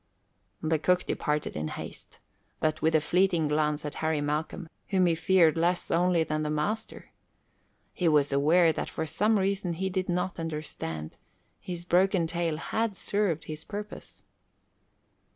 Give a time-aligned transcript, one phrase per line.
[0.63, 2.17] The cook departed in haste,
[2.59, 6.49] but with a fleeting glance at Harry Malcolm whom he feared less only than the
[6.49, 7.11] master.
[7.93, 11.15] He was aware that for some reason he did not understand,
[11.59, 14.23] his broken tale had served his purpose.